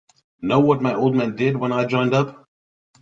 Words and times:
Know 0.41 0.59
what 0.61 0.81
my 0.81 0.95
old 0.95 1.13
man 1.15 1.35
did 1.35 1.55
when 1.55 1.71
I 1.71 1.85
joined 1.85 2.15
up? 2.15 2.49